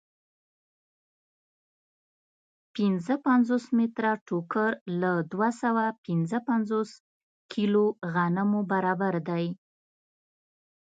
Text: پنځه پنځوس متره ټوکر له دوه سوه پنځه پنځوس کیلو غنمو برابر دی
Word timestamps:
پنځه 2.75 3.15
پنځوس 3.27 3.65
متره 3.77 4.11
ټوکر 4.27 4.71
له 5.01 5.11
دوه 5.31 5.49
سوه 5.61 5.85
پنځه 6.05 6.37
پنځوس 6.49 6.89
کیلو 7.51 7.85
غنمو 8.13 8.61
برابر 8.71 9.13
دی 9.29 9.45